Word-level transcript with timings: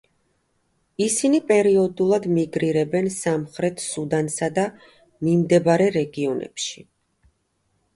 ისინი 1.07 1.41
პერიოდულად 1.51 2.25
მიგრირებენ 2.39 3.11
სამხრეთ 3.19 3.87
სუდანსა 3.91 4.53
და 4.59 4.67
მიმდებარე 5.29 5.95
რეგიონებში. 6.03 6.89